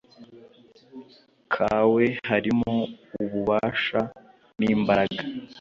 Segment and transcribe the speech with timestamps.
[1.51, 2.73] kwawe harimo
[3.23, 3.99] ububasha
[4.59, 5.21] n ‘imbaraga.